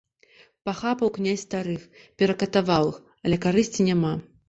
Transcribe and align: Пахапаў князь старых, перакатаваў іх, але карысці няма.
Пахапаў 0.69 1.11
князь 1.17 1.45
старых, 1.47 1.81
перакатаваў 2.23 2.85
іх, 2.93 3.01
але 3.29 3.43
карысці 3.49 3.81
няма. 3.95 4.21